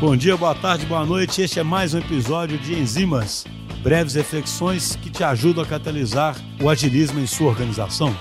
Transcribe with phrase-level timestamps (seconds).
[0.00, 1.40] Bom dia, boa tarde, boa noite.
[1.40, 3.44] Este é mais um episódio de Enzimas,
[3.80, 8.14] breves reflexões que te ajudam a catalisar o agilismo em sua organização.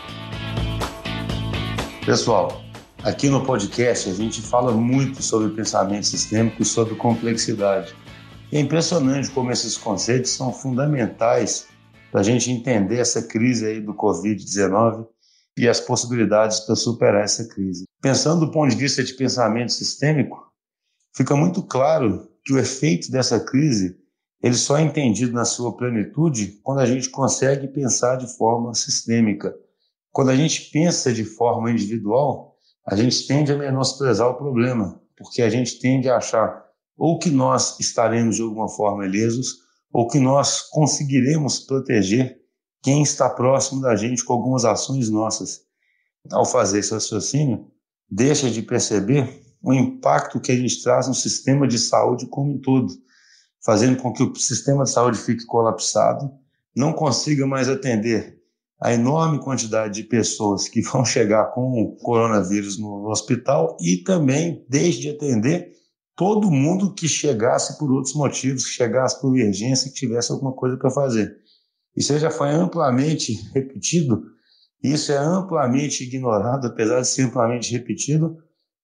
[2.06, 2.62] Pessoal,
[3.04, 7.96] aqui no podcast a gente fala muito sobre pensamento sistêmico e sobre complexidade.
[8.52, 11.68] é impressionante como esses conceitos são fundamentais
[12.12, 15.08] para a gente entender essa crise aí do Covid-19
[15.58, 17.86] e as possibilidades para superar essa crise.
[18.00, 20.53] Pensando do ponto de vista de pensamento sistêmico,
[21.16, 23.98] fica muito claro que o efeito dessa crise
[24.42, 29.56] ele só é entendido na sua plenitude quando a gente consegue pensar de forma sistêmica.
[30.12, 35.42] Quando a gente pensa de forma individual, a gente tende a menosprezar o problema, porque
[35.42, 36.64] a gente tende a achar
[36.98, 42.40] ou que nós estaremos de alguma forma ilesos, ou que nós conseguiremos proteger
[42.82, 45.62] quem está próximo da gente com algumas ações nossas.
[46.32, 47.68] Ao fazer esse raciocínio,
[48.10, 52.60] deixa de perceber o impacto que a gente traz no sistema de saúde como um
[52.60, 52.94] todo,
[53.64, 56.30] fazendo com que o sistema de saúde fique colapsado,
[56.76, 58.38] não consiga mais atender
[58.82, 64.66] a enorme quantidade de pessoas que vão chegar com o coronavírus no hospital e também
[64.68, 65.72] deixe de atender
[66.14, 70.76] todo mundo que chegasse por outros motivos, que chegasse por urgência, que tivesse alguma coisa
[70.76, 71.38] para fazer.
[71.96, 74.24] Isso já foi amplamente repetido,
[74.84, 78.38] isso é amplamente ignorado, apesar de ser amplamente repetido,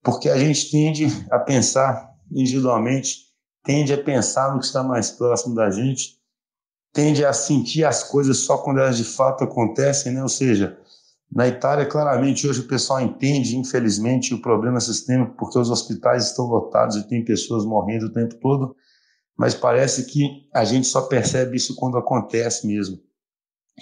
[0.10, 3.28] porque a gente tende a pensar individualmente,
[3.64, 6.18] tende a pensar no que está mais próximo da gente,
[6.92, 10.24] tende a sentir as coisas só quando elas de fato acontecem, né?
[10.24, 10.76] Ou seja,
[11.32, 16.46] na Itália, claramente, hoje o pessoal entende, infelizmente, o problema sistêmico, porque os hospitais estão
[16.46, 18.76] lotados e tem pessoas morrendo o tempo todo,
[19.38, 23.00] mas parece que a gente só percebe isso quando acontece mesmo.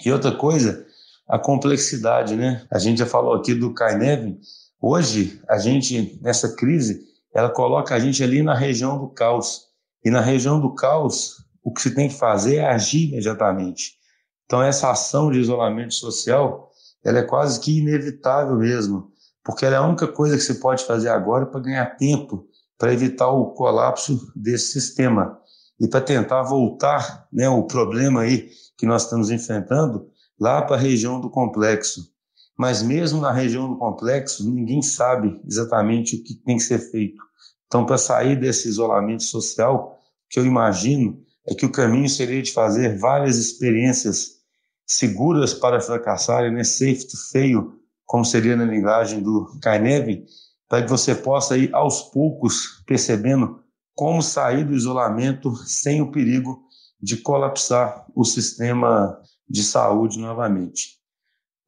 [0.04, 0.86] E outra coisa,
[1.26, 2.66] a complexidade, né?
[2.70, 4.38] A gente já falou aqui do Carnegie,
[4.80, 9.66] Hoje, a gente, nessa crise, ela coloca a gente ali na região do caos.
[10.04, 13.98] E na região do caos, o que se tem que fazer é agir imediatamente.
[14.44, 16.70] Então, essa ação de isolamento social,
[17.04, 19.10] ela é quase que inevitável mesmo,
[19.44, 22.46] porque ela é a única coisa que você pode fazer agora para ganhar tempo,
[22.78, 25.38] para evitar o colapso desse sistema
[25.80, 30.08] e para tentar voltar né, o problema aí que nós estamos enfrentando
[30.38, 32.16] lá para a região do complexo.
[32.58, 37.22] Mas mesmo na região do complexo, ninguém sabe exatamente o que tem que ser feito.
[37.66, 39.96] Então, para sair desse isolamento social,
[40.28, 44.38] que eu imagino é que o caminho seria de fazer várias experiências
[44.84, 46.64] seguras para fracassarem, né?
[46.64, 47.72] safe to fail,
[48.04, 50.24] como seria na linguagem do Carnegie,
[50.68, 53.62] para que você possa ir aos poucos percebendo
[53.94, 56.60] como sair do isolamento sem o perigo
[57.00, 60.97] de colapsar o sistema de saúde novamente.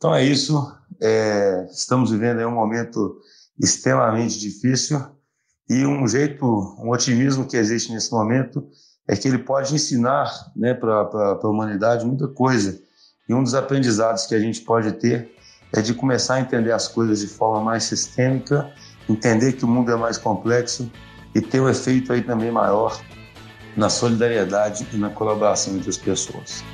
[0.00, 0.74] Então é isso.
[0.98, 3.18] É, estamos vivendo um momento
[3.62, 4.98] extremamente difícil
[5.68, 6.46] e um jeito,
[6.78, 8.66] um otimismo que existe nesse momento
[9.06, 12.80] é que ele pode ensinar né, para a humanidade muita coisa.
[13.28, 15.30] E um dos aprendizados que a gente pode ter
[15.74, 18.72] é de começar a entender as coisas de forma mais sistêmica,
[19.06, 20.90] entender que o mundo é mais complexo
[21.34, 22.98] e ter um efeito aí também maior
[23.76, 26.64] na solidariedade e na colaboração entre as pessoas.